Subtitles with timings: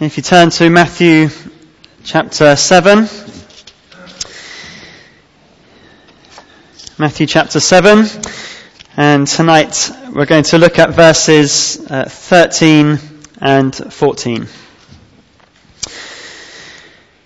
[0.00, 1.28] If you turn to Matthew
[2.04, 3.00] chapter 7,
[6.96, 8.06] Matthew chapter 7,
[8.96, 12.98] and tonight we're going to look at verses uh, 13
[13.42, 14.46] and 14.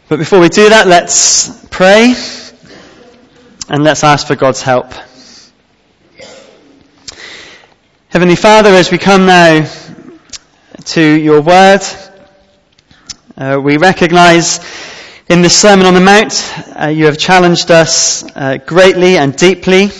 [0.09, 2.13] But before we do that, let's pray
[3.69, 4.93] and let's ask for God's help.
[8.09, 9.65] Heavenly Father, as we come now
[10.87, 11.83] to your word,
[13.37, 14.61] uh, we recognize
[15.29, 19.91] in this Sermon on the Mount, uh, you have challenged us uh, greatly and deeply.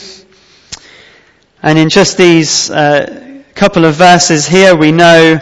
[1.61, 5.41] And in just these uh, couple of verses here, we know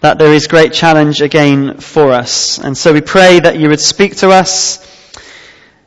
[0.00, 2.58] that there is great challenge again for us.
[2.58, 4.80] And so we pray that you would speak to us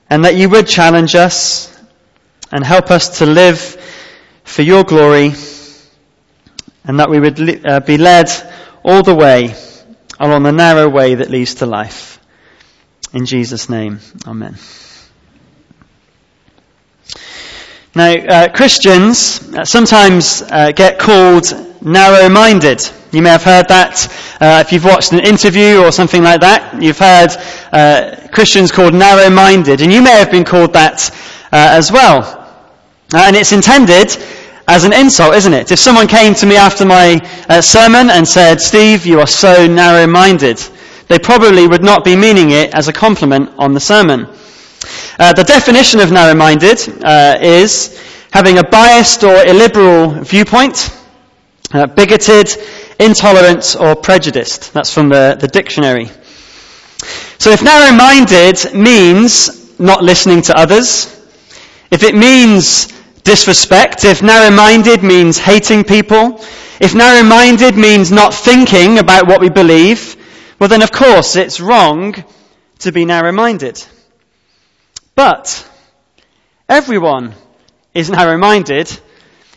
[0.10, 1.78] and that you would challenge us
[2.54, 3.60] and help us to live
[4.46, 5.34] for your glory
[6.86, 8.30] and that we would li- uh, be led
[8.82, 9.54] all the way
[10.20, 12.20] along the narrow way that leads to life.
[13.14, 14.58] In Jesus' name, Amen.
[17.96, 21.46] Now, uh, Christians uh, sometimes uh, get called
[21.82, 22.88] narrow-minded.
[23.12, 24.08] You may have heard that
[24.40, 26.80] uh, if you've watched an interview or something like that.
[26.80, 27.30] You've heard
[27.72, 31.10] uh, Christians called narrow-minded, and you may have been called that
[31.52, 32.36] as well.
[33.16, 34.16] and it's intended
[34.68, 35.72] as an insult, isn't it?
[35.72, 39.66] If someone came to me after my uh, sermon and said, Steve, you are so
[39.66, 40.62] narrow-minded,
[41.08, 44.28] they probably would not be meaning it as a compliment on the sermon.
[45.18, 47.98] Uh, the definition of narrow-minded uh, is
[48.32, 50.94] having a biased or illiberal viewpoint,
[51.72, 52.50] uh, bigoted,
[53.00, 54.74] intolerant, or prejudiced.
[54.74, 56.10] That's from the, the dictionary.
[57.40, 61.06] So if narrow-minded means not listening to others,
[61.90, 66.44] if it means disrespect, if narrow-minded means hating people,
[66.80, 70.16] if narrow-minded means not thinking about what we believe,
[70.60, 72.16] well then of course it's wrong
[72.80, 73.84] to be narrow-minded.
[75.16, 75.68] But
[76.70, 77.34] everyone
[77.94, 79.00] is narrow-minded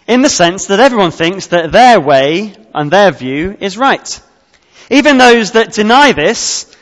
[0.06, 4.20] in the sense that everyone thinks that their way and their view is right.
[4.90, 6.74] Even those that deny this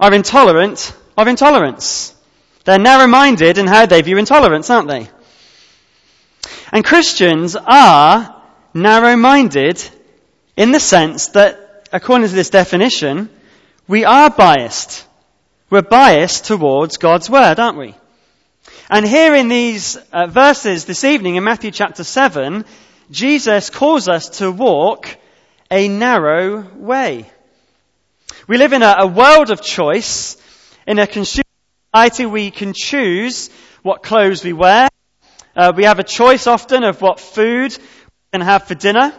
[0.00, 2.14] are intolerant of intolerance.
[2.64, 5.08] They're narrow-minded in how they view intolerance, aren't they?
[6.72, 9.86] And Christians are narrow-minded
[10.56, 13.28] in the sense that, according to this definition,
[13.86, 15.06] we are biased.
[15.68, 17.94] We're biased towards God's Word, aren't we?
[18.88, 22.64] And here in these uh, verses this evening in Matthew chapter 7,
[23.10, 25.14] Jesus calls us to walk
[25.70, 27.30] a narrow way.
[28.46, 30.38] We live in a, a world of choice.
[30.86, 31.44] In a consumer
[31.94, 33.50] society, we can choose
[33.82, 34.88] what clothes we wear,
[35.54, 39.12] uh, we have a choice often of what food we can have for dinner.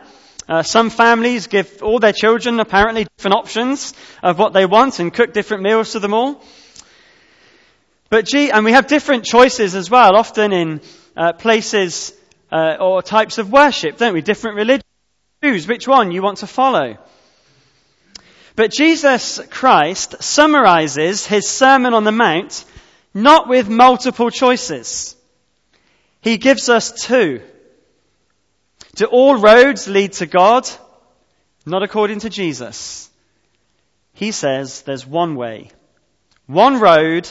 [0.49, 5.13] Uh, some families give all their children apparently different options of what they want and
[5.13, 6.43] cook different meals to them all.
[8.09, 10.81] But gee, and we have different choices as well, often in
[11.15, 12.13] uh, places
[12.51, 14.21] uh, or types of worship, don't we?
[14.21, 14.83] Different religions.
[15.43, 16.97] Choose which one you want to follow.
[18.55, 22.65] But Jesus Christ summarizes his Sermon on the Mount
[23.13, 25.15] not with multiple choices.
[26.23, 27.41] He gives us two.
[28.95, 30.67] Do all roads lead to God?
[31.65, 33.09] Not according to Jesus.
[34.13, 35.71] He says there's one way,
[36.47, 37.29] one road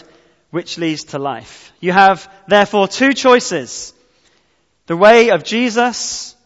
[0.50, 1.72] which leads to life.
[1.80, 3.94] You have therefore two choices.
[4.86, 6.36] The way of Jesus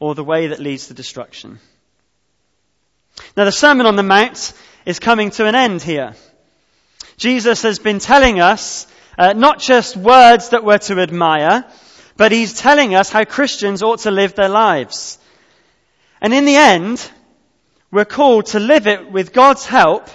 [0.00, 1.60] or the way that leads to destruction.
[3.36, 4.54] Now the Sermon on the Mount
[4.84, 6.14] is coming to an end here.
[7.16, 11.64] Jesus has been telling us uh, not just words that we're to admire,
[12.16, 15.18] but he's telling us how Christians ought to live their lives.
[16.20, 17.10] And in the end,
[17.90, 20.08] we're called to live it with God's help,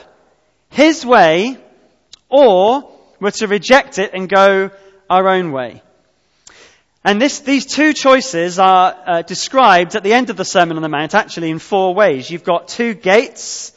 [0.69, 1.57] His way,
[2.29, 4.71] or we're to reject it and go
[5.09, 5.81] our own way.
[7.03, 10.83] And this, these two choices are uh, described at the end of the Sermon on
[10.83, 12.29] the Mount actually in four ways.
[12.29, 13.71] You've got two gates,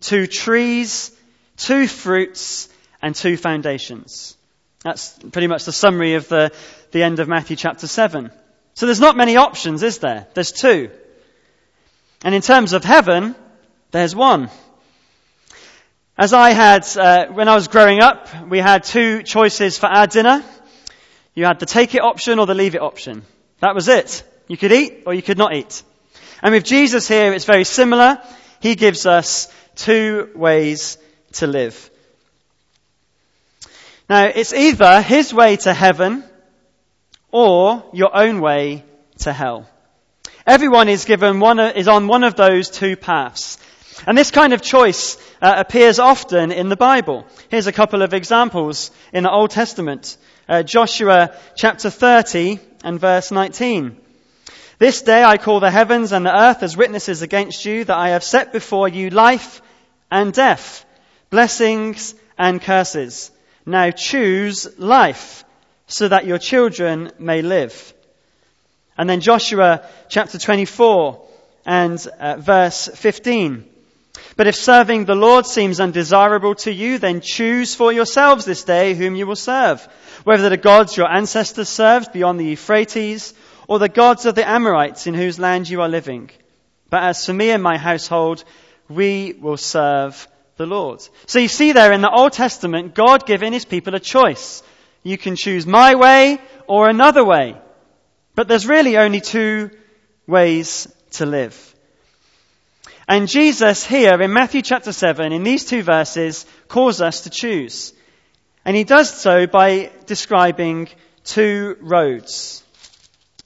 [0.00, 1.10] two trees,
[1.56, 2.68] two fruits,
[3.00, 4.36] and two foundations.
[4.82, 6.52] That's pretty much the summary of the,
[6.92, 8.30] the end of Matthew chapter 7.
[8.74, 10.26] So there's not many options, is there?
[10.32, 10.90] There's two.
[12.24, 13.34] And in terms of heaven,
[13.90, 14.48] there's one.
[16.16, 20.06] As I had, uh, when I was growing up, we had two choices for our
[20.06, 20.42] dinner.
[21.34, 23.22] You had the take it option or the leave it option.
[23.60, 24.22] That was it.
[24.48, 25.82] You could eat or you could not eat.
[26.42, 28.22] And with Jesus here, it's very similar.
[28.60, 30.98] He gives us two ways
[31.32, 31.89] to live.
[34.10, 36.24] Now, it's either his way to heaven
[37.30, 38.82] or your own way
[39.18, 39.70] to hell.
[40.44, 43.56] Everyone is given one, is on one of those two paths.
[44.08, 47.24] And this kind of choice uh, appears often in the Bible.
[47.50, 50.16] Here's a couple of examples in the Old Testament.
[50.48, 53.96] Uh, Joshua chapter 30 and verse 19.
[54.80, 58.08] This day I call the heavens and the earth as witnesses against you that I
[58.08, 59.62] have set before you life
[60.10, 60.84] and death,
[61.30, 63.30] blessings and curses.
[63.70, 65.44] Now choose life
[65.86, 67.94] so that your children may live.
[68.98, 71.24] And then Joshua chapter 24
[71.64, 73.64] and uh, verse 15.
[74.36, 78.94] But if serving the Lord seems undesirable to you, then choose for yourselves this day
[78.94, 79.86] whom you will serve,
[80.24, 83.34] whether the gods your ancestors served beyond the Euphrates,
[83.68, 86.30] or the gods of the Amorites in whose land you are living.
[86.88, 88.42] But as for me and my household,
[88.88, 90.26] we will serve
[90.60, 91.02] the Lord.
[91.26, 94.62] So you see there in the Old Testament, God giving his people a choice.
[95.02, 97.56] You can choose my way or another way.
[98.34, 99.70] But there's really only two
[100.26, 101.56] ways to live.
[103.08, 107.94] And Jesus here in Matthew chapter 7, in these two verses, calls us to choose.
[108.62, 110.90] And he does so by describing
[111.24, 112.62] two roads.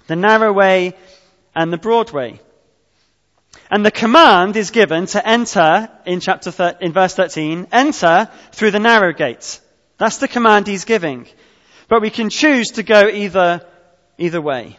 [0.08, 0.94] The narrow way
[1.54, 2.40] and the broad way.
[3.74, 8.70] And the command is given to enter in chapter thir- in verse 13, enter through
[8.70, 9.58] the narrow gate.
[9.98, 11.26] That's the command he's giving.
[11.88, 13.66] But we can choose to go either,
[14.16, 14.78] either way.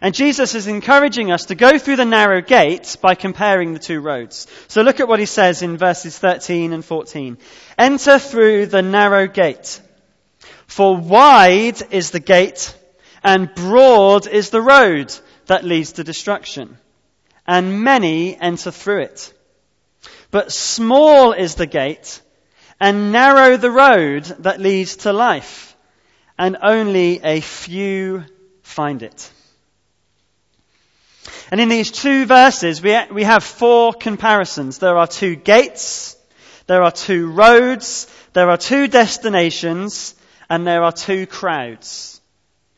[0.00, 4.00] And Jesus is encouraging us to go through the narrow gate by comparing the two
[4.00, 4.46] roads.
[4.68, 7.36] So look at what he says in verses 13 and 14.
[7.76, 9.78] Enter through the narrow gate.
[10.66, 12.74] For wide is the gate
[13.22, 15.14] and broad is the road
[15.48, 16.78] that leads to destruction.
[17.46, 19.32] And many enter through it.
[20.30, 22.20] But small is the gate
[22.80, 25.76] and narrow the road that leads to life.
[26.36, 28.24] And only a few
[28.62, 29.30] find it.
[31.50, 34.78] And in these two verses, we, we have four comparisons.
[34.78, 36.16] There are two gates,
[36.66, 40.14] there are two roads, there are two destinations,
[40.48, 42.20] and there are two crowds.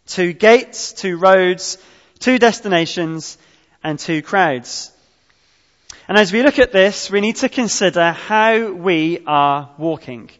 [0.07, 1.79] Two gates, two roads,
[2.19, 3.39] two destinations,
[3.83, 4.93] and two crowds.
[6.09, 10.31] And as we look at this, we need to consider how we are walking.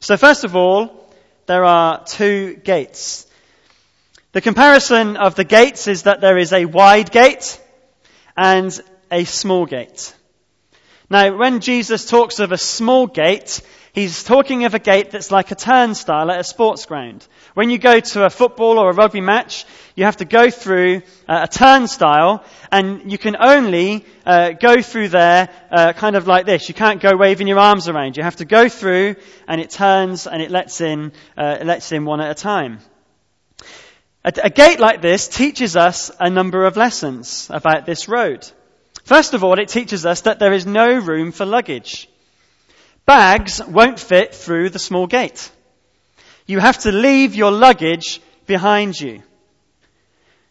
[0.00, 1.08] So first of all,
[1.46, 3.26] there are two gates.
[4.32, 7.60] The comparison of the gates is that there is a wide gate
[8.36, 8.78] and
[9.10, 10.14] a small gate.
[11.08, 13.60] Now, when Jesus talks of a small gate,
[13.94, 17.26] he's talking of a gate that's like a turnstile at a sports ground.
[17.54, 19.64] When you go to a football or a rugby match,
[19.94, 25.08] you have to go through uh, a turnstile, and you can only uh, go through
[25.08, 26.68] there uh, kind of like this.
[26.68, 28.16] You can't go waving your arms around.
[28.16, 29.14] You have to go through,
[29.46, 32.80] and it turns and it lets in, uh, it lets in one at a time.
[34.24, 38.50] A, a gate like this teaches us a number of lessons about this road.
[39.04, 42.08] First of all, it teaches us that there is no room for luggage.
[43.06, 45.50] Bags won't fit through the small gate.
[46.46, 49.22] You have to leave your luggage behind you.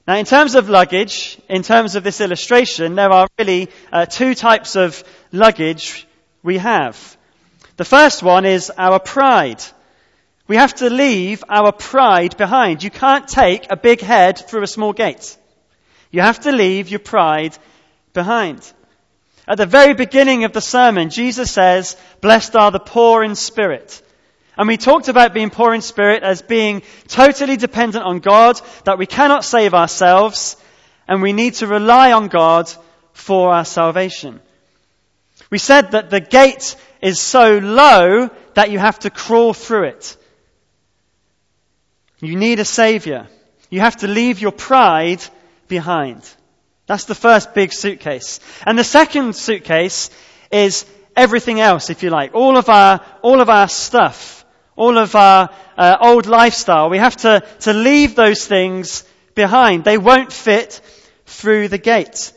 [0.08, 4.36] Now, in terms of luggage, in terms of this illustration, there are really uh, two
[4.36, 6.06] types of luggage
[6.44, 7.18] we have.
[7.78, 9.64] The first one is our pride.
[10.48, 12.84] We have to leave our pride behind.
[12.84, 15.38] You can't take a big head through a small gate.
[16.12, 17.58] You have to leave your pride
[18.14, 18.72] behind.
[19.48, 24.02] At the very beginning of the sermon, Jesus says, blessed are the poor in spirit.
[24.58, 28.98] And we talked about being poor in spirit as being totally dependent on God, that
[28.98, 30.56] we cannot save ourselves,
[31.08, 32.72] and we need to rely on God
[33.12, 34.40] for our salvation.
[35.50, 40.18] We said that the gate is so low that you have to crawl through it.
[42.22, 43.28] You need a savior.
[43.70, 45.22] You have to leave your pride
[45.68, 46.24] behind.
[46.86, 48.40] That's the first big suitcase.
[48.66, 50.10] And the second suitcase
[50.52, 50.86] is
[51.16, 52.34] everything else, if you like.
[52.34, 54.46] All of our, all of our stuff.
[54.76, 56.90] All of our uh, old lifestyle.
[56.90, 59.04] We have to, to leave those things
[59.36, 59.84] behind.
[59.84, 60.82] They won't fit
[61.26, 62.34] through the gate.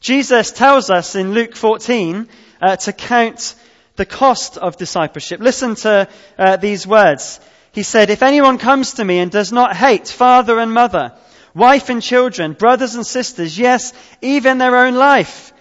[0.00, 2.28] Jesus tells us in Luke 14
[2.60, 3.54] uh, to count
[3.96, 5.40] the cost of discipleship.
[5.40, 7.40] Listen to uh, these words.
[7.72, 11.14] He said, If anyone comes to me and does not hate father and mother,
[11.58, 15.52] wife and children, brothers and sisters, yes, even their own life,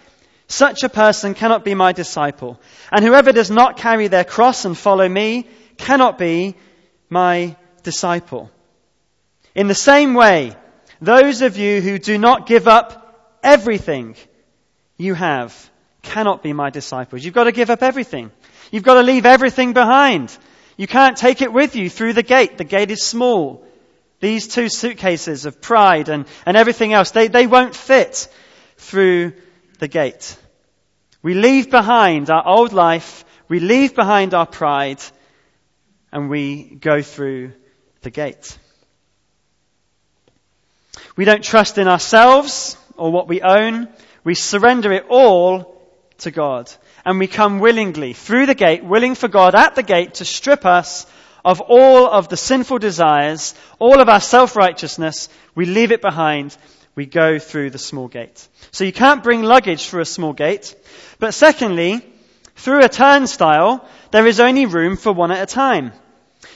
[0.48, 2.60] such a person cannot be my disciple.
[2.92, 6.56] And whoever does not carry their cross and follow me cannot be
[7.10, 8.50] my disciple.
[9.56, 10.56] In the same way,
[11.02, 14.16] those of you who do not give up everything
[14.98, 15.70] you have
[16.02, 17.26] cannot be my disciples.
[17.26, 18.32] You've got to give up everything.
[18.72, 20.36] You've got to leave everything behind.
[20.78, 22.58] You can't take it with you through the gate.
[22.58, 23.67] The gate is small.
[24.20, 28.28] These two suitcases of pride and, and everything else, they, they won't fit
[28.78, 29.34] through
[29.80, 30.38] the gate.
[31.22, 35.02] We leave behind our old life, we leave behind our pride,
[36.12, 37.54] and we go through
[38.02, 38.58] the gate.
[41.16, 43.88] We don't trust in ourselves or what we own.
[44.24, 45.82] We surrender it all
[46.20, 46.72] to God.
[47.06, 50.66] And we come willingly through the gate, willing for God at the gate to strip
[50.66, 51.06] us
[51.48, 55.30] of all of the sinful desires, all of our self-righteousness.
[55.56, 56.58] We leave it behind.
[56.94, 58.46] We go through the small gate.
[58.72, 60.76] So you can't bring luggage through a small gate.
[61.20, 62.06] But secondly,
[62.58, 65.94] through a turnstile, there is only room for one at a time.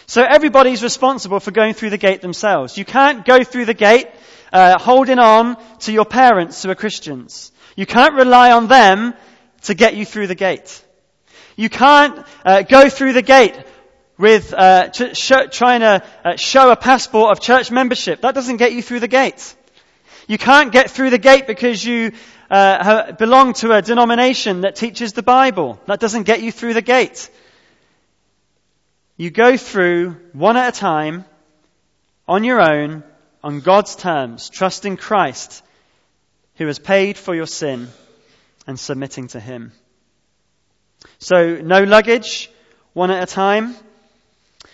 [0.07, 2.77] So everybody's responsible for going through the gate themselves.
[2.77, 4.10] You can't go through the gate
[4.51, 5.55] uh, holding on
[5.86, 7.53] to your parents who are Christians.
[7.77, 9.13] You can't rely on them
[9.62, 10.83] to get you through the gate.
[11.55, 13.55] You can't uh, go through the gate
[14.21, 18.21] with uh, ch- trying to uh, show a passport of church membership.
[18.21, 19.55] That doesn't get you through the gate.
[20.27, 22.11] You can't get through the gate because you
[22.51, 25.81] uh, belong to a denomination that teaches the Bible.
[25.87, 27.31] That doesn't get you through the gate.
[29.17, 31.25] You go through one at a time,
[32.27, 33.03] on your own,
[33.43, 35.63] on God's terms, trusting Christ,
[36.57, 37.87] who has paid for your sin,
[38.67, 39.71] and submitting to Him.
[41.17, 42.51] So, no luggage,
[42.93, 43.75] one at a time.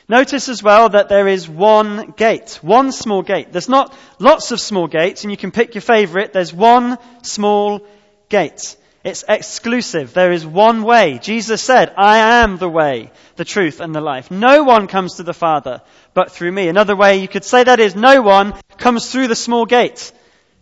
[0.10, 3.52] Notice as well that there is one gate, one small gate.
[3.52, 6.32] There's not lots of small gates, and you can pick your favorite.
[6.32, 7.86] There's one small
[8.30, 8.78] gate.
[9.04, 10.14] It's exclusive.
[10.14, 11.20] There is one way.
[11.22, 14.32] Jesus said, I am the way, the truth, and the life.
[14.32, 15.82] No one comes to the Father
[16.14, 16.70] but through me.
[16.70, 20.12] Another way you could say that is, no one comes through the small gate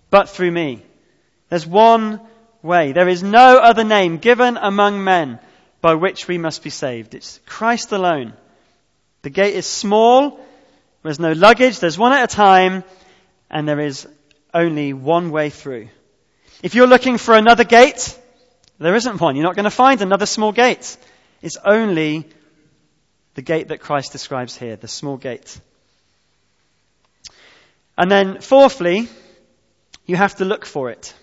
[0.09, 0.83] but through me.
[1.49, 2.19] There's one
[2.63, 2.91] way.
[2.93, 5.39] There is no other name given among men
[5.81, 7.13] by which we must be saved.
[7.13, 8.33] It's Christ alone.
[9.25, 10.39] The gate is small.
[11.01, 11.79] There's no luggage.
[11.79, 12.83] There's one at a time.
[13.49, 14.07] And there is
[14.53, 15.89] only one way through.
[16.61, 18.19] If you're looking for another gate,
[18.77, 19.35] there isn't one.
[19.35, 20.95] You're not going to find another small gate.
[21.41, 22.29] It's only
[23.33, 25.59] the gate that Christ describes here, the small gate.
[27.97, 29.09] And then, fourthly,
[30.05, 31.15] you have to look for it.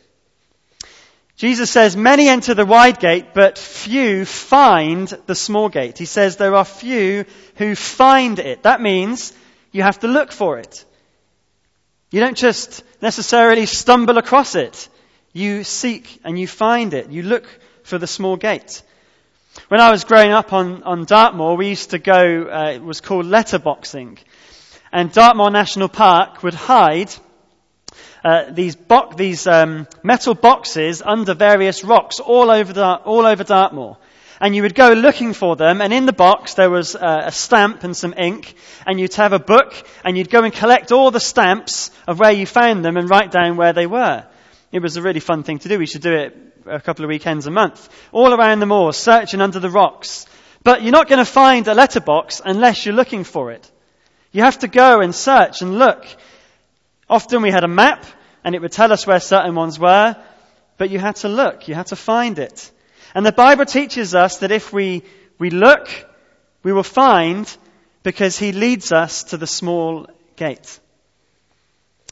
[1.43, 5.99] Jesus says, Many enter the wide gate, but few find the small gate.
[5.99, 7.25] He says there are few
[7.57, 8.63] who find it.
[8.63, 9.33] That means
[9.73, 10.85] you have to look for it.
[12.13, 14.89] You don't just necessarily stumble across it.
[15.33, 17.11] You seek and you find it.
[17.11, 17.49] You look
[17.83, 18.81] for the small gate.
[19.67, 23.01] When I was growing up on, on Dartmoor, we used to go, uh, it was
[23.01, 24.17] called letterboxing.
[24.93, 27.13] And Dartmoor National Park would hide
[28.25, 33.97] uh, these, bo- these um, metal boxes under various rocks all over, all over Dartmoor.
[34.41, 37.33] And you would go looking for them, and in the box there was uh, a
[37.33, 38.55] stamp and some ink,
[38.87, 39.73] and you'd have a book,
[40.05, 43.31] and you'd go and collect all the stamps of where you found them and write
[43.31, 44.25] down where they were.
[44.73, 45.79] It was a really fun thing to do.
[45.79, 46.37] We should do it
[46.67, 47.88] a couple of weekends a month.
[48.11, 50.26] All around the moors, searching under the rocks.
[50.64, 53.71] But you're not going to find a letterbox unless you're looking for it.
[54.31, 56.05] You have to go and search and look.
[57.12, 58.07] Often we had a map
[58.42, 60.16] and it would tell us where certain ones were,
[60.78, 61.69] but you had to look.
[61.69, 62.71] You had to find it.
[63.14, 65.02] And the Bible teaches us that if we,
[65.38, 65.90] we look,
[66.62, 67.54] we will find
[68.02, 70.81] because he leads us to the small gate.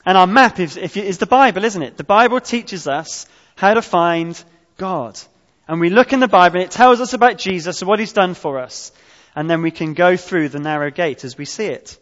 [0.05, 1.97] And our map is, is the Bible, isn't it?
[1.97, 3.27] The Bible teaches us
[3.57, 4.43] how to find
[4.77, 5.19] God.
[5.67, 8.13] And we look in the Bible and it tells us about Jesus and what he's
[8.13, 8.93] done for us.
[9.35, 11.97] And then we can go through the narrow gate as we see it.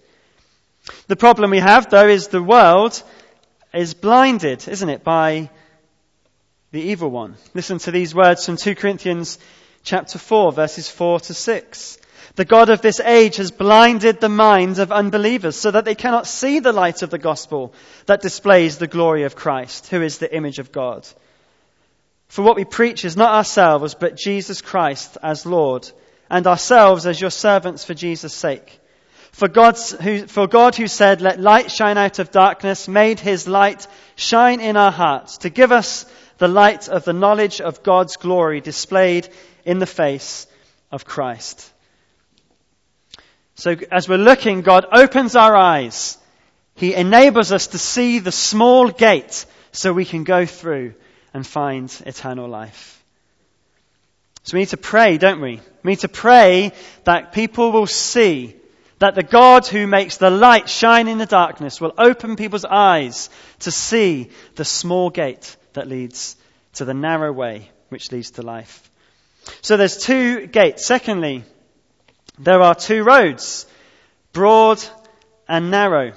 [1.06, 3.02] The problem we have though is the world
[3.74, 5.50] is blinded, isn't it, by
[6.70, 7.36] the evil one.
[7.54, 9.38] Listen to these words from 2 Corinthians
[9.82, 11.98] chapter 4 verses 4 to 6.
[12.34, 16.26] The God of this age has blinded the minds of unbelievers so that they cannot
[16.26, 17.74] see the light of the gospel
[18.06, 21.06] that displays the glory of Christ, who is the image of God.
[22.28, 25.90] For what we preach is not ourselves, but Jesus Christ as Lord,
[26.30, 28.78] and ourselves as your servants for Jesus' sake.
[29.38, 33.46] For, God's, who, for God who said, let light shine out of darkness, made his
[33.46, 36.06] light shine in our hearts to give us
[36.38, 39.28] the light of the knowledge of God's glory displayed
[39.64, 40.48] in the face
[40.90, 41.72] of Christ.
[43.54, 46.18] So as we're looking, God opens our eyes.
[46.74, 50.94] He enables us to see the small gate so we can go through
[51.32, 53.00] and find eternal life.
[54.42, 55.60] So we need to pray, don't we?
[55.84, 56.72] We need to pray
[57.04, 58.56] that people will see
[58.98, 63.30] that the God who makes the light shine in the darkness will open people's eyes
[63.60, 66.36] to see the small gate that leads
[66.74, 68.90] to the narrow way which leads to life.
[69.62, 70.84] So there's two gates.
[70.84, 71.44] Secondly,
[72.38, 73.66] there are two roads,
[74.32, 74.82] broad
[75.48, 76.12] and narrow.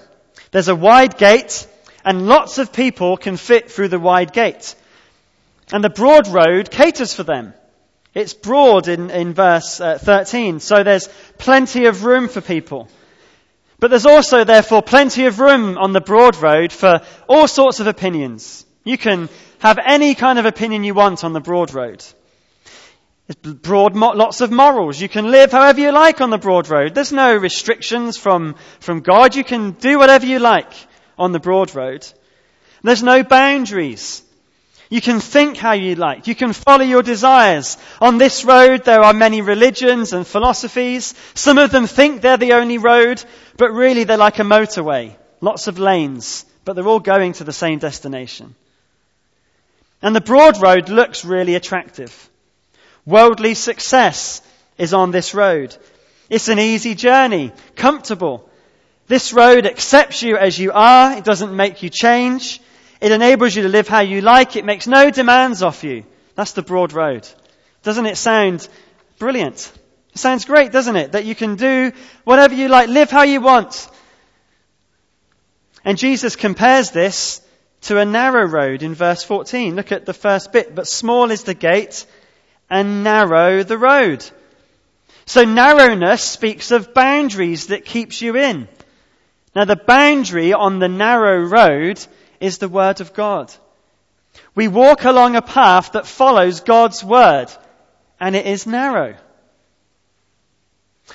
[0.51, 1.67] There's a wide gate,
[2.03, 4.75] and lots of people can fit through the wide gate.
[5.71, 7.53] And the broad road caters for them.
[8.13, 12.89] It's broad in, in verse uh, 13, so there's plenty of room for people.
[13.79, 17.87] But there's also, therefore, plenty of room on the broad road for all sorts of
[17.87, 18.65] opinions.
[18.83, 22.03] You can have any kind of opinion you want on the broad road.
[23.27, 24.99] There's broad, lots of morals.
[24.99, 26.93] You can live however you like on the broad road.
[26.93, 29.35] There's no restrictions from, from God.
[29.35, 30.73] You can do whatever you like
[31.17, 32.05] on the broad road.
[32.83, 34.23] There's no boundaries.
[34.91, 36.27] You can think how you like.
[36.27, 37.77] You can follow your desires.
[38.01, 41.13] On this road, there are many religions and philosophies.
[41.33, 43.23] Some of them think they're the only road,
[43.55, 45.15] but really they're like a motorway.
[45.39, 48.53] Lots of lanes, but they're all going to the same destination.
[50.01, 52.29] And the broad road looks really attractive.
[53.05, 54.41] Worldly success
[54.77, 55.73] is on this road.
[56.29, 58.49] It's an easy journey, comfortable.
[59.07, 61.13] This road accepts you as you are.
[61.13, 62.59] It doesn't make you change.
[63.01, 64.55] It enables you to live how you like.
[64.55, 66.05] It makes no demands off you.
[66.35, 67.27] That's the broad road.
[67.81, 68.67] Doesn't it sound
[69.17, 69.73] brilliant?
[70.13, 71.13] It sounds great, doesn't it?
[71.13, 71.91] That you can do
[72.23, 73.89] whatever you like, live how you want.
[75.83, 77.41] And Jesus compares this
[77.81, 79.75] to a narrow road in verse 14.
[79.75, 80.75] Look at the first bit.
[80.75, 82.05] But small is the gate
[82.69, 84.23] and narrow the road.
[85.25, 88.67] So narrowness speaks of boundaries that keeps you in.
[89.55, 92.05] Now the boundary on the narrow road
[92.41, 93.53] is the Word of God.
[94.55, 97.47] We walk along a path that follows God's Word,
[98.19, 99.15] and it is narrow.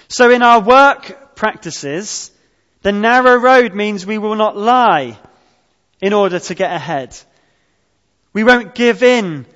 [0.09, 2.31] So in our work practices,
[2.83, 5.19] the narrow road means we will not lie
[6.01, 7.17] in order to get ahead.
[8.33, 9.47] We won't give in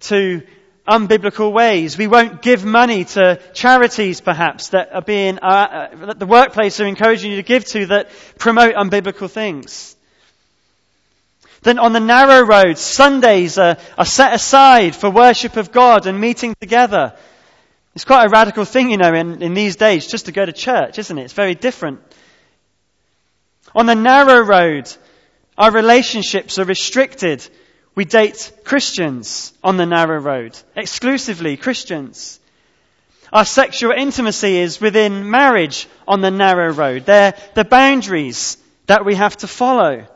[0.00, 0.42] to
[0.88, 1.98] unbiblical ways.
[1.98, 6.80] We won't give money to charities, perhaps, that are being, uh, uh, that the workplace
[6.80, 9.95] are encouraging you to give to that promote unbiblical things.
[11.62, 16.20] Then on the narrow road, Sundays are, are set aside for worship of God and
[16.20, 17.14] meeting together.
[17.94, 20.52] It's quite a radical thing, you know, in, in these days, just to go to
[20.52, 21.24] church, isn't it?
[21.24, 22.00] It's very different.
[23.74, 24.90] On the narrow road,
[25.56, 27.46] our relationships are restricted.
[27.94, 32.38] We date Christians on the narrow road, exclusively Christians.
[33.32, 37.06] Our sexual intimacy is within marriage on the narrow road.
[37.06, 40.06] They're the boundaries that we have to follow.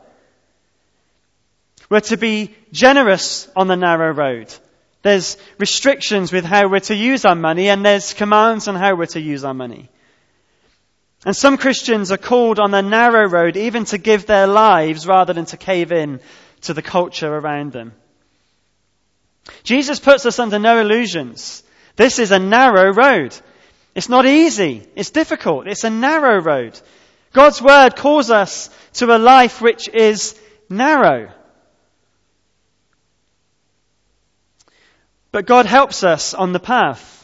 [1.91, 4.47] We're to be generous on the narrow road.
[5.01, 9.07] There's restrictions with how we're to use our money and there's commands on how we're
[9.07, 9.89] to use our money.
[11.25, 15.33] And some Christians are called on the narrow road even to give their lives rather
[15.33, 16.21] than to cave in
[16.61, 17.91] to the culture around them.
[19.63, 21.61] Jesus puts us under no illusions.
[21.97, 23.35] This is a narrow road.
[23.95, 24.87] It's not easy.
[24.95, 25.67] It's difficult.
[25.67, 26.79] It's a narrow road.
[27.33, 31.33] God's word calls us to a life which is narrow.
[35.31, 37.17] But God helps us on the path.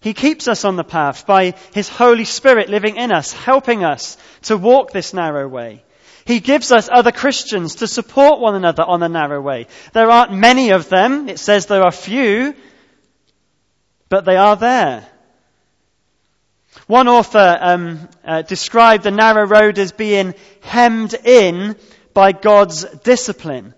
[0.00, 4.16] He keeps us on the path by His Holy Spirit living in us, helping us
[4.42, 5.82] to walk this narrow way.
[6.24, 9.68] He gives us other Christians to support one another on the narrow way.
[9.92, 11.28] There aren't many of them.
[11.28, 12.54] It says there are few,
[14.08, 15.06] but they are there.
[16.88, 21.76] One author um, uh, described the narrow road as being hemmed in
[22.12, 23.74] by God's discipline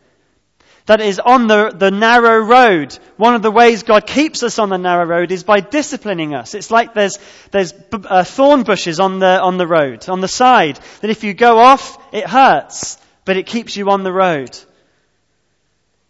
[0.88, 2.98] that is on the, the narrow road.
[3.18, 6.54] One of the ways God keeps us on the narrow road is by disciplining us.
[6.54, 7.18] It's like there's,
[7.50, 11.34] there's uh, thorn bushes on the, on the road, on the side, that if you
[11.34, 12.96] go off, it hurts,
[13.26, 14.58] but it keeps you on the road.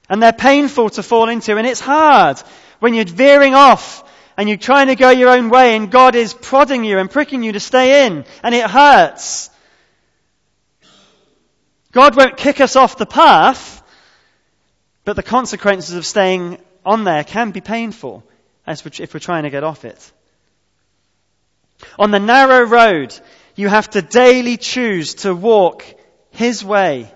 [0.09, 2.41] And they're painful to fall into, and it's hard
[2.79, 4.05] when you're veering off
[4.37, 7.43] and you're trying to go your own way and God is prodding you and pricking
[7.43, 9.51] you to stay in, and it hurts.
[11.91, 13.78] God won't kick us off the path,
[15.09, 18.23] but the consequences of staying on there can be painful
[18.66, 20.12] as if we're trying to get off it.
[21.99, 23.18] On the narrow road,
[23.57, 25.83] you have to daily choose to walk
[26.31, 27.11] His way.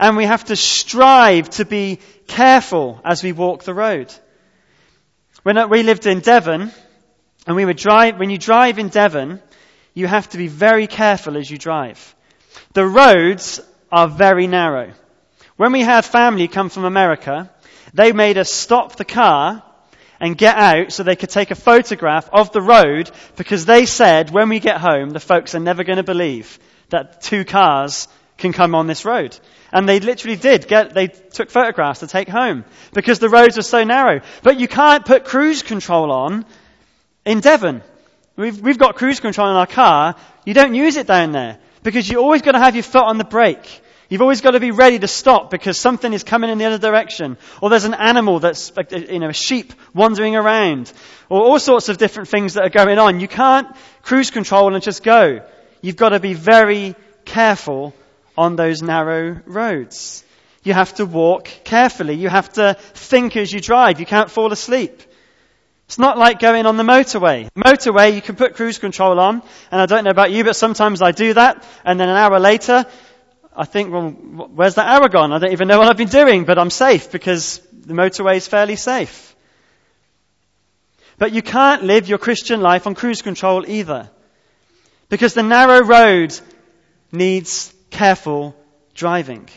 [0.00, 1.98] And we have to strive to be
[2.28, 4.10] careful as we walk the road.
[5.42, 6.72] When we lived in Devon,
[7.46, 9.42] and we would drive, when you drive in Devon,
[9.92, 12.14] you have to be very careful as you drive.
[12.72, 14.94] The roads are very narrow.
[15.62, 17.48] When we had family come from America,
[17.94, 19.62] they made us stop the car
[20.18, 24.30] and get out so they could take a photograph of the road because they said
[24.30, 28.52] when we get home, the folks are never going to believe that two cars can
[28.52, 29.38] come on this road.
[29.72, 33.62] And they literally did get, they took photographs to take home because the roads are
[33.62, 34.20] so narrow.
[34.42, 36.44] But you can't put cruise control on
[37.24, 37.82] in Devon.
[38.34, 40.16] We've, we've got cruise control in our car.
[40.44, 43.16] You don't use it down there because you're always got to have your foot on
[43.16, 43.81] the brake.
[44.12, 46.76] You've always got to be ready to stop because something is coming in the other
[46.76, 47.38] direction.
[47.62, 50.92] Or there's an animal that's, you know, a sheep wandering around.
[51.30, 53.20] Or all sorts of different things that are going on.
[53.20, 55.40] You can't cruise control and just go.
[55.80, 56.94] You've got to be very
[57.24, 57.94] careful
[58.36, 60.22] on those narrow roads.
[60.62, 62.16] You have to walk carefully.
[62.16, 63.98] You have to think as you drive.
[63.98, 65.00] You can't fall asleep.
[65.86, 67.48] It's not like going on the motorway.
[67.56, 71.00] Motorway, you can put cruise control on, and I don't know about you, but sometimes
[71.00, 72.86] I do that, and then an hour later,
[73.54, 75.32] I think, well, where's that Aragon?
[75.32, 78.48] I don't even know what I've been doing, but I'm safe because the motorway is
[78.48, 79.36] fairly safe.
[81.18, 84.10] But you can't live your Christian life on cruise control either.
[85.08, 86.38] Because the narrow road
[87.12, 88.56] needs careful
[88.94, 89.48] driving.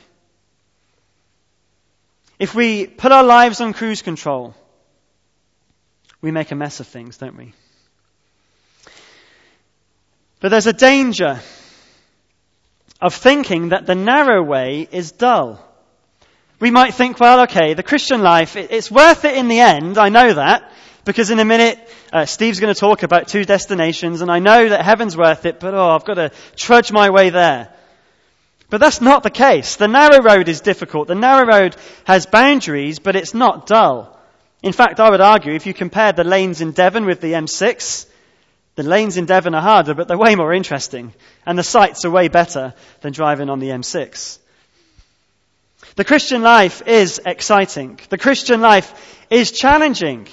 [2.37, 4.53] If we put our lives on cruise control,
[6.21, 7.53] we make a mess of things, don't we?
[10.41, 11.39] But there's a danger
[13.01, 15.61] of thinking that the narrow way is dull.
[16.59, 20.09] We might think, well, okay, the Christian life, it's worth it in the end, I
[20.09, 20.71] know that,
[21.03, 21.77] because in a minute,
[22.13, 25.59] uh, Steve's going to talk about two destinations, and I know that heaven's worth it,
[25.59, 27.69] but oh, I've got to trudge my way there.
[28.69, 29.75] But that's not the case.
[29.75, 31.07] The narrow road is difficult.
[31.07, 34.17] The narrow road has boundaries, but it's not dull.
[34.63, 38.07] In fact, I would argue if you compare the lanes in Devon with the M6,
[38.75, 41.13] the lanes in Devon are harder, but they're way more interesting.
[41.45, 44.37] And the sights are way better than driving on the M6.
[45.95, 47.99] The Christian life is exciting.
[48.09, 50.27] The Christian life is challenging.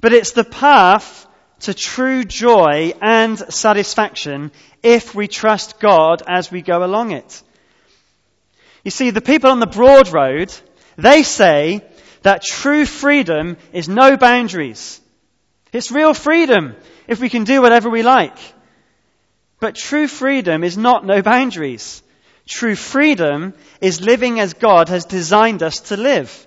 [0.00, 1.26] But it's the path
[1.60, 7.42] to true joy and satisfaction if we trust God as we go along it.
[8.84, 10.52] You see, the people on the broad road,
[10.96, 11.84] they say
[12.22, 15.00] that true freedom is no boundaries.
[15.72, 16.76] It's real freedom
[17.06, 18.36] if we can do whatever we like.
[19.60, 22.02] But true freedom is not no boundaries.
[22.46, 26.46] True freedom is living as God has designed us to live.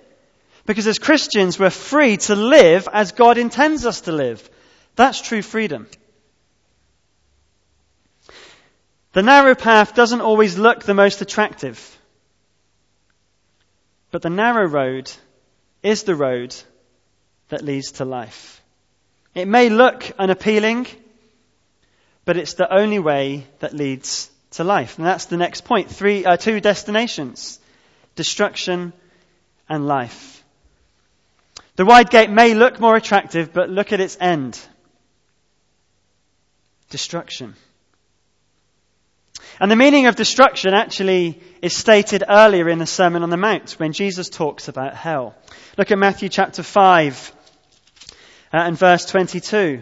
[0.66, 4.50] Because as Christians, we're free to live as God intends us to live.
[4.96, 5.88] That's true freedom.
[9.14, 11.98] The narrow path doesn't always look the most attractive.
[14.12, 15.12] But the narrow road
[15.84, 16.56] is the road
[17.50, 18.61] that leads to life.
[19.34, 20.88] It may look unappealing,
[22.26, 24.98] but it's the only way that leads to life.
[24.98, 25.90] And that's the next point.
[25.90, 27.60] Three, uh, two destinations.
[28.16, 28.94] Destruction
[29.70, 30.44] and life.
[31.78, 34.60] The wide gate may look more attractive, but look at its end.
[36.90, 37.56] Destruction.
[39.60, 43.72] And the meaning of destruction actually is stated earlier in the Sermon on the Mount
[43.74, 45.36] when Jesus talks about hell.
[45.78, 47.34] Look at Matthew chapter 5
[48.54, 49.82] uh, and verse 22.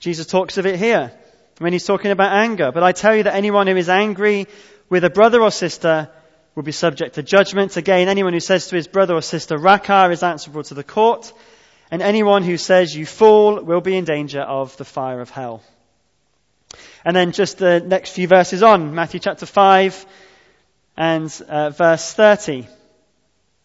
[0.00, 1.12] Jesus talks of it here
[1.58, 2.70] when he's talking about anger.
[2.72, 4.46] But I tell you that anyone who is angry
[4.88, 6.10] with a brother or sister
[6.54, 7.76] will be subject to judgment.
[7.76, 11.32] Again, anyone who says to his brother or sister, Raca, is answerable to the court.
[11.90, 15.62] And anyone who says, you fool, will be in danger of the fire of hell.
[17.04, 20.06] And then just the next few verses on, Matthew chapter 5
[20.96, 22.66] and uh, verse 30.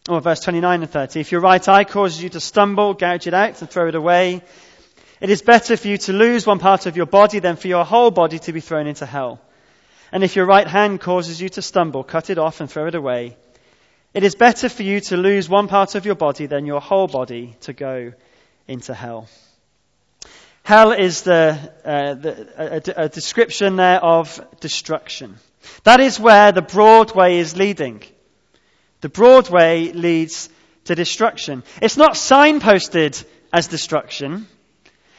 [0.09, 1.19] Or verse 29 and 30.
[1.21, 4.41] If your right eye causes you to stumble, gouge it out and throw it away.
[5.21, 7.85] It is better for you to lose one part of your body than for your
[7.85, 9.39] whole body to be thrown into hell.
[10.11, 12.95] And if your right hand causes you to stumble, cut it off and throw it
[12.95, 13.37] away.
[14.13, 17.07] It is better for you to lose one part of your body than your whole
[17.07, 18.11] body to go
[18.67, 19.29] into hell.
[20.63, 25.37] Hell is the, uh, the a, a description there of destruction.
[25.83, 28.03] That is where the broad way is leading.
[29.03, 30.47] The broad way leads
[30.85, 31.63] to destruction.
[31.81, 34.47] It's not signposted as destruction.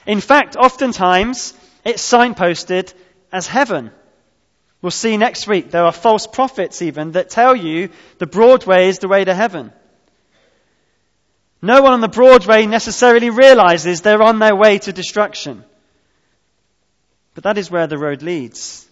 [0.06, 1.52] In fact, oftentimes
[1.84, 2.94] it's signposted
[3.30, 3.90] as heaven.
[4.80, 8.88] We'll see next week there are false prophets even that tell you the broad way
[8.88, 9.70] is the way to heaven.
[11.60, 15.62] No one on the broad way necessarily realizes they're on their way to destruction.
[17.34, 18.88] But that is where the road leads.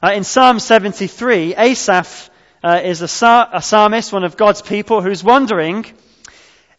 [0.00, 2.30] Uh, in Psalm 73, Asaph
[2.64, 5.84] uh, is a, a psalmist, one of God's people, who's wondering,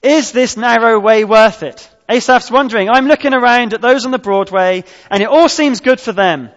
[0.02, 1.88] is this narrow way worth it?
[2.10, 5.82] Asaph's wondering, I'm looking around at those on the broad way, and it all seems
[5.82, 6.50] good for them.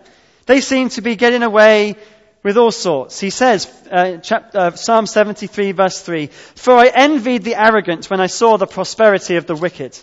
[0.46, 1.96] They seem to be getting away
[2.42, 3.20] with all sorts.
[3.20, 4.18] He says, uh,
[4.54, 9.36] uh, Psalm 73 verse 3, For I envied the arrogant when I saw the prosperity
[9.36, 9.98] of the wicked.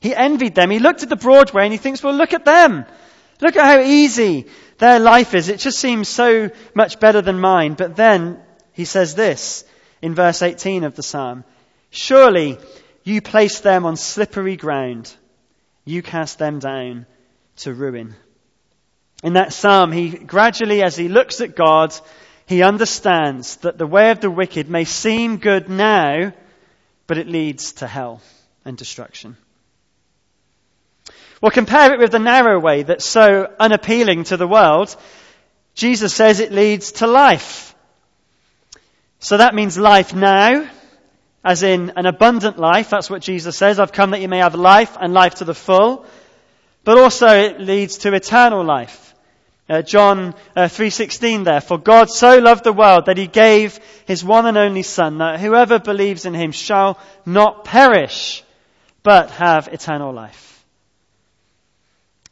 [0.00, 0.70] He envied them.
[0.70, 2.86] He looked at the broad way and he thinks, well, look at them.
[3.40, 4.46] Look at how easy
[4.78, 5.48] their life is.
[5.48, 7.74] It just seems so much better than mine.
[7.74, 8.40] But then
[8.78, 9.64] he says this
[10.00, 11.42] in verse 18 of the psalm
[11.90, 12.58] Surely
[13.02, 15.12] you place them on slippery ground,
[15.84, 17.04] you cast them down
[17.56, 18.14] to ruin.
[19.24, 21.92] In that psalm, he gradually, as he looks at God,
[22.46, 26.32] he understands that the way of the wicked may seem good now,
[27.08, 28.22] but it leads to hell
[28.64, 29.36] and destruction.
[31.42, 34.94] Well, compare it with the narrow way that's so unappealing to the world.
[35.74, 37.67] Jesus says it leads to life.
[39.20, 40.68] So that means life now,
[41.44, 42.90] as in an abundant life.
[42.90, 43.78] That's what Jesus says.
[43.78, 46.06] I've come that you may have life and life to the full.
[46.84, 49.08] But also it leads to eternal life.
[49.68, 54.24] Uh, John uh, 3:16 there for God so loved the world that he gave his
[54.24, 58.42] one and only son that whoever believes in him shall not perish
[59.02, 60.64] but have eternal life.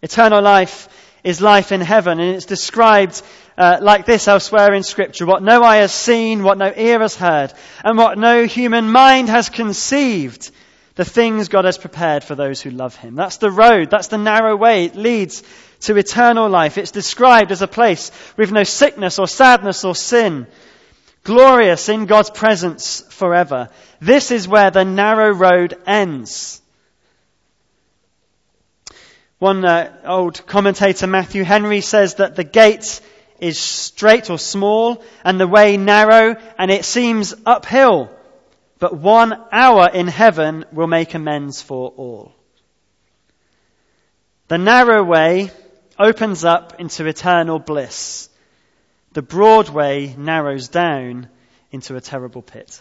[0.01, 0.89] Eternal life
[1.25, 3.21] is life in heaven and it's described
[3.59, 7.17] uh, like this elsewhere in scripture what no eye has seen what no ear has
[7.17, 7.53] heard
[7.85, 10.51] and what no human mind has conceived
[10.97, 13.15] the things God has prepared for those who love him.
[13.15, 13.91] That's the road.
[13.91, 14.87] That's the narrow way.
[14.87, 15.43] It leads
[15.83, 16.79] to eternal life.
[16.79, 20.47] It's described as a place with no sickness or sadness or sin.
[21.23, 23.69] Glorious in God's presence forever.
[24.01, 26.63] This is where the narrow road ends.
[29.39, 33.03] One uh, old commentator, Matthew Henry, says that the gate
[33.41, 38.11] is straight or small and the way narrow and it seems uphill.
[38.79, 42.35] But one hour in heaven will make amends for all.
[44.49, 45.51] The narrow way
[45.99, 48.29] opens up into eternal bliss.
[49.13, 51.29] The broad way narrows down
[51.71, 52.81] into a terrible pit.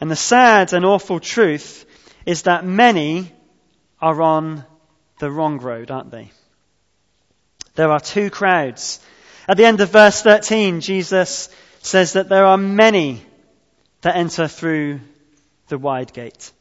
[0.00, 1.84] And the sad and awful truth
[2.24, 3.32] is that many
[4.00, 4.64] are on
[5.18, 6.30] the wrong road, aren't they?
[7.76, 9.00] There are two crowds.
[9.46, 11.48] At the end of verse 13, Jesus
[11.82, 13.22] says that there are many
[14.00, 15.00] that enter through
[15.68, 16.52] the wide gate.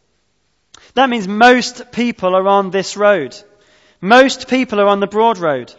[0.94, 3.36] That means most people are on this road.
[4.02, 5.74] Most people are on the broad road.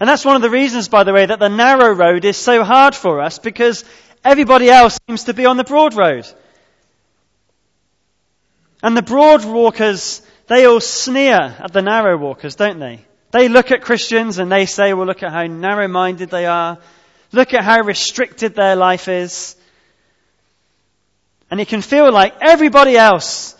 [0.00, 2.64] And that's one of the reasons, by the way, that the narrow road is so
[2.64, 3.84] hard for us because
[4.24, 6.26] everybody else seems to be on the broad road.
[8.82, 13.04] And the broad walkers, they all sneer at the narrow walkers, don't they?
[13.30, 16.78] They look at Christians and they say, well, look at how narrow minded they are.
[17.32, 19.56] Look at how restricted their life is.
[21.50, 23.56] And it can feel like everybody else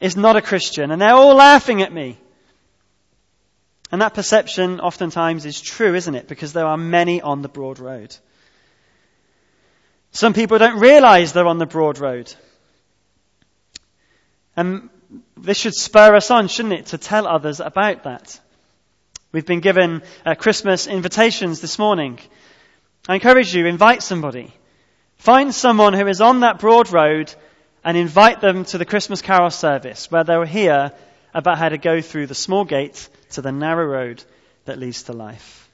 [0.00, 2.18] is not a Christian and they're all laughing at me.
[3.92, 6.26] And that perception oftentimes is true, isn't it?
[6.26, 8.16] Because there are many on the broad road.
[10.10, 12.32] Some people don't realize they're on the broad road.
[14.56, 14.88] And
[15.36, 18.40] this should spur us on, shouldn't it, to tell others about that.
[19.36, 22.18] We've been given uh, Christmas invitations this morning.
[23.06, 24.50] I encourage you, invite somebody.
[25.16, 27.34] Find someone who is on that broad road
[27.84, 30.90] and invite them to the Christmas carol service where they'll hear
[31.34, 34.24] about how to go through the small gate to the narrow road
[34.64, 35.68] that leads to life.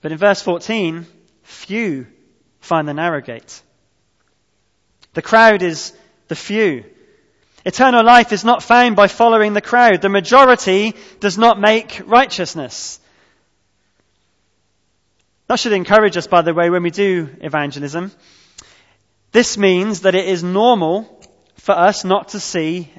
[0.00, 1.06] But in verse 14,
[1.44, 2.08] few
[2.58, 3.62] find the narrow gate.
[5.14, 5.92] The crowd is
[6.26, 6.84] the few.
[7.64, 10.00] Eternal life is not found by following the crowd.
[10.00, 12.98] The majority does not make righteousness.
[15.46, 18.12] That should encourage us, by the way, when we do evangelism.
[19.32, 21.20] This means that it is normal
[21.56, 22.90] for us not to see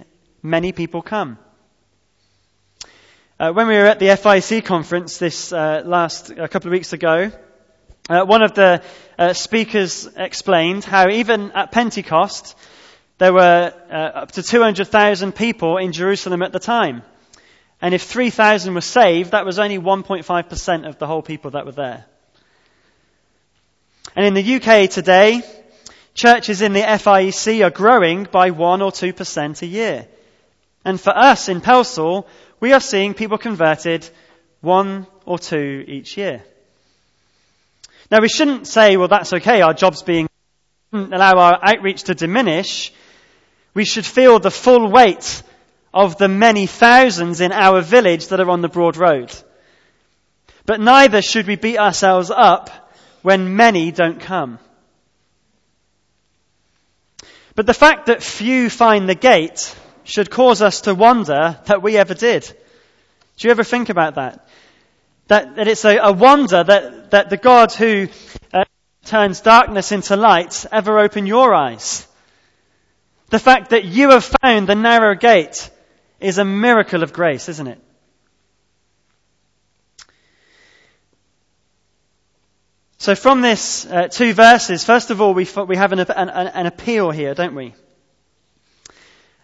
[0.43, 1.39] many people come.
[3.39, 6.93] Uh, when we were at the FIEC conference this uh, last a couple of weeks
[6.93, 7.32] ago,
[8.10, 8.84] uh, one of the
[9.17, 12.56] uh, speakers explained how even at Pentecost
[13.22, 17.04] there were uh, up to 200,000 people in Jerusalem at the time.
[17.80, 21.72] And if 3,000 were saved, that was only 1.5% of the whole people that were
[21.72, 22.06] there.
[24.16, 25.44] And in the UK today,
[26.16, 30.08] churches in the FIEC are growing by 1 or 2% a year.
[30.84, 32.26] And for us in Pelsall,
[32.60, 34.10] we are seeing people converted
[34.62, 36.42] one or two each year.
[38.10, 40.28] Now we shouldn't say, well that's okay, our job's being,
[40.92, 42.92] allow our outreach to diminish.
[43.74, 45.44] We should feel the full weight
[45.94, 49.34] of the many thousands in our village that are on the broad road.
[50.66, 52.70] But neither should we beat ourselves up
[53.22, 54.60] when many don't come.
[57.56, 61.98] But the fact that few find the gate should cause us to wonder that we
[61.98, 62.44] ever did.
[63.38, 64.48] Do you ever think about that?
[65.28, 68.08] That, that it's a, a wonder that, that the God who
[68.54, 68.64] uh,
[69.06, 72.08] turns darkness into light ever opened your eyes.
[73.32, 75.72] The fact that you have found the narrow gate
[76.20, 77.80] is a miracle of grace, isn't it?
[83.00, 86.65] So from this uh, two verses, first of all, we, we have an, an, an
[86.67, 87.74] appeal here, don't we?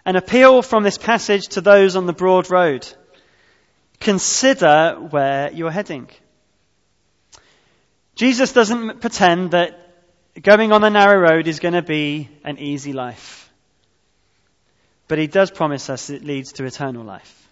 [0.08, 2.88] an appeal from this passage to those on the broad road.
[4.00, 6.10] Consider where you're heading.
[8.16, 9.78] Jesus doesn't pretend that
[10.42, 13.47] going on the narrow road is going to be an easy life.
[15.08, 17.48] But he does promise us it leads to eternal life.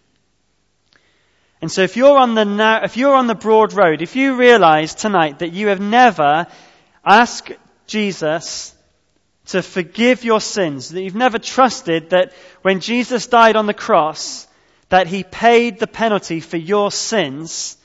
[1.62, 4.94] And so if you're on the, if you're on the broad road, if you realize
[4.94, 6.48] tonight that you have never
[7.04, 7.52] asked
[7.88, 8.76] Jesus
[9.48, 14.48] to forgive your sins, that you've never trusted that when Jesus died on the cross,
[14.90, 17.78] that he paid the penalty for your sins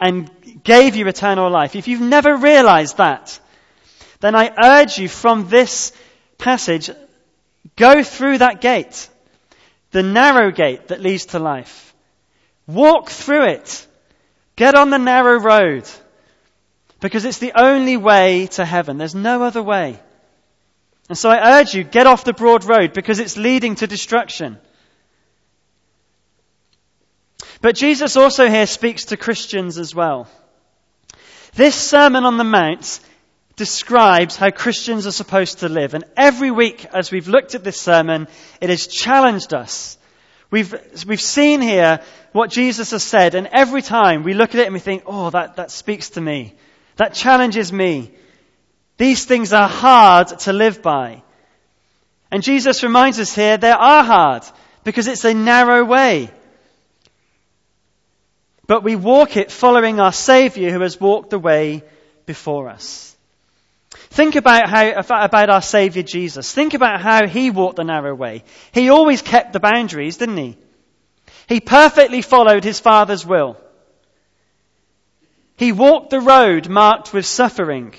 [0.00, 0.30] and
[0.64, 3.38] gave you eternal life, if you've never realized that,
[4.20, 5.92] then I urge you from this
[6.38, 6.90] passage,
[7.76, 9.08] go through that gate,
[9.92, 11.94] the narrow gate that leads to life.
[12.66, 13.86] Walk through it.
[14.56, 15.88] Get on the narrow road.
[17.00, 18.98] Because it's the only way to heaven.
[18.98, 20.00] There's no other way.
[21.08, 24.58] And so I urge you, get off the broad road because it's leading to destruction.
[27.60, 30.28] But Jesus also here speaks to Christians as well.
[31.54, 33.00] This Sermon on the Mount
[33.62, 35.94] describes how Christians are supposed to live.
[35.94, 38.26] And every week, as we've looked at this sermon,
[38.60, 39.96] it has challenged us.
[40.50, 40.74] We've,
[41.06, 42.00] we've seen here
[42.32, 45.30] what Jesus has said, and every time we look at it and we think, oh,
[45.30, 46.54] that, that speaks to me.
[46.96, 48.10] That challenges me.
[48.96, 51.22] These things are hard to live by.
[52.32, 54.42] And Jesus reminds us here they are hard
[54.82, 56.30] because it's a narrow way.
[58.66, 61.84] But we walk it following our Saviour who has walked the way
[62.26, 63.12] before us.
[64.12, 66.52] Think about how, about our Saviour Jesus.
[66.52, 68.44] Think about how He walked the narrow way.
[68.72, 70.58] He always kept the boundaries, didn't He?
[71.48, 73.56] He perfectly followed His Father's will.
[75.56, 77.94] He walked the road marked with suffering.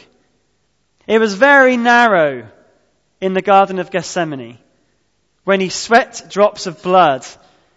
[1.08, 2.48] It was very narrow
[3.20, 4.60] in the Garden of Gethsemane
[5.46, 7.26] when he sweat drops of blood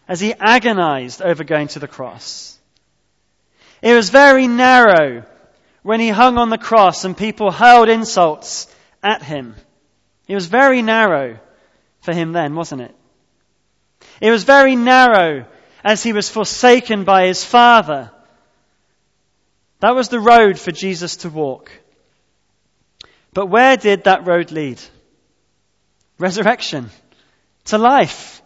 [0.07, 2.59] as he agonized over going to the cross.
[3.81, 5.25] It was very narrow
[5.87, 8.66] when he hung on the cross and people hurled insults
[9.05, 9.55] at him.
[10.27, 11.38] It was very narrow
[12.01, 12.94] for him then, wasn't it?
[14.20, 15.46] It was very narrow
[15.85, 18.11] as he was forsaken by his Father.
[19.79, 21.70] That was the road for Jesus to walk.
[23.33, 24.81] But where did that road lead?
[26.18, 26.90] Resurrection.
[27.66, 28.42] To life.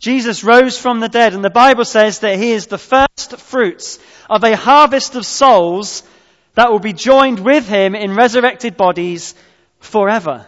[0.00, 4.00] Jesus rose from the dead, and the Bible says that he is the first fruits
[4.28, 6.02] of a harvest of souls
[6.56, 9.34] that will be joined with him in resurrected bodies
[9.78, 10.46] forever.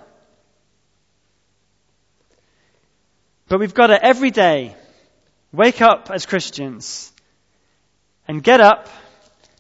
[3.49, 4.75] But we've got to every day
[5.53, 7.13] wake up as Christians
[8.27, 8.89] and get up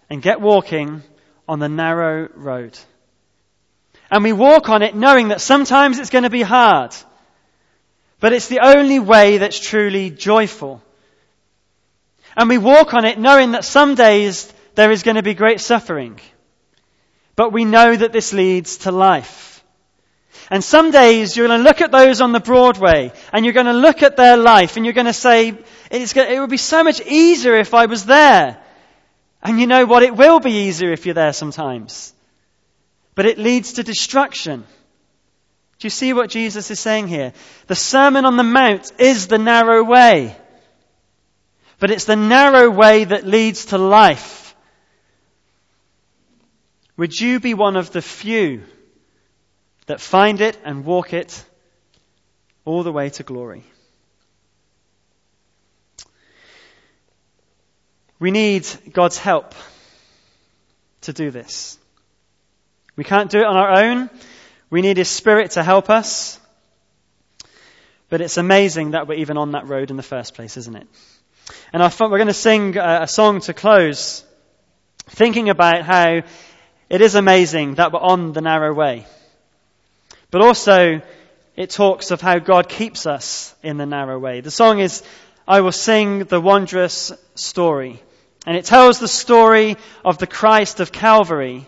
[0.08, 1.02] and get walking
[1.46, 2.78] on the narrow road.
[4.10, 6.94] And we walk on it knowing that sometimes it's going to be hard,
[8.20, 10.82] but it's the only way that's truly joyful.
[12.34, 15.60] And we walk on it knowing that some days there is going to be great
[15.60, 16.18] suffering.
[17.38, 19.62] But we know that this leads to life.
[20.50, 23.54] And some days you're going to look at those on the broad way and you're
[23.54, 25.54] going to look at their life and you're going to say,
[25.88, 28.60] it would be so much easier if I was there.
[29.40, 30.02] And you know what?
[30.02, 32.12] It will be easier if you're there sometimes.
[33.14, 34.62] But it leads to destruction.
[35.78, 37.34] Do you see what Jesus is saying here?
[37.68, 40.36] The Sermon on the Mount is the narrow way.
[41.78, 44.47] But it's the narrow way that leads to life.
[46.98, 48.64] Would you be one of the few
[49.86, 51.44] that find it and walk it
[52.64, 53.62] all the way to glory?
[58.18, 59.54] We need God's help
[61.02, 61.78] to do this.
[62.96, 64.10] We can't do it on our own.
[64.68, 66.40] We need His Spirit to help us.
[68.08, 70.88] But it's amazing that we're even on that road in the first place, isn't it?
[71.72, 74.24] And I thought we're going to sing a song to close,
[75.06, 76.22] thinking about how
[76.88, 79.06] it is amazing that we're on the narrow way.
[80.30, 81.00] But also,
[81.56, 84.40] it talks of how God keeps us in the narrow way.
[84.40, 85.02] The song is,
[85.46, 88.02] I will sing the wondrous story.
[88.46, 91.66] And it tells the story of the Christ of Calvary,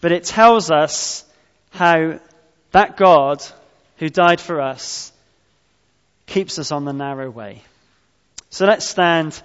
[0.00, 1.24] but it tells us
[1.70, 2.18] how
[2.72, 3.44] that God
[3.98, 5.12] who died for us
[6.26, 7.62] keeps us on the narrow way.
[8.50, 9.40] So let's stand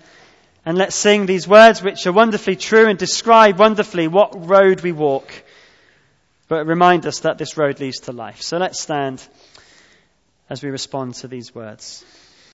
[0.66, 4.92] and let's sing these words which are wonderfully true and describe wonderfully what road we
[4.92, 5.32] walk,
[6.48, 8.42] but remind us that this road leads to life.
[8.42, 9.26] So let's stand
[10.50, 12.06] as we respond to these words.